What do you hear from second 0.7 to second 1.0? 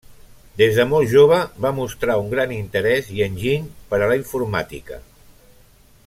de